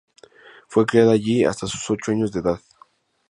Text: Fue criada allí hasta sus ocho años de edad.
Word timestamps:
Fue 0.67 0.87
criada 0.87 1.11
allí 1.11 1.43
hasta 1.43 1.67
sus 1.67 1.87
ocho 1.91 2.09
años 2.11 2.31
de 2.31 2.39
edad. 2.39 2.59